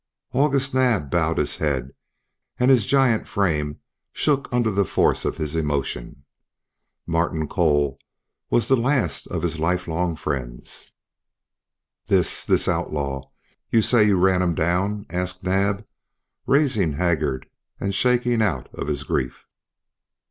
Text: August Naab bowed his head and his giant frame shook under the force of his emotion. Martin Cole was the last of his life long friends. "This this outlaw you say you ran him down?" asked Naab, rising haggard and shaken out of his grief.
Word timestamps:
August 0.33 0.73
Naab 0.73 1.11
bowed 1.11 1.37
his 1.37 1.57
head 1.57 1.91
and 2.57 2.71
his 2.71 2.87
giant 2.87 3.27
frame 3.27 3.79
shook 4.11 4.49
under 4.51 4.71
the 4.71 4.83
force 4.83 5.25
of 5.25 5.37
his 5.37 5.55
emotion. 5.55 6.25
Martin 7.05 7.47
Cole 7.47 7.99
was 8.49 8.67
the 8.67 8.75
last 8.75 9.27
of 9.27 9.43
his 9.43 9.59
life 9.59 9.87
long 9.87 10.15
friends. 10.15 10.91
"This 12.07 12.47
this 12.47 12.67
outlaw 12.67 13.29
you 13.69 13.83
say 13.83 14.03
you 14.05 14.17
ran 14.17 14.41
him 14.41 14.55
down?" 14.55 15.05
asked 15.11 15.43
Naab, 15.43 15.85
rising 16.47 16.93
haggard 16.93 17.47
and 17.79 17.93
shaken 17.93 18.41
out 18.41 18.69
of 18.73 18.87
his 18.87 19.03
grief. 19.03 19.45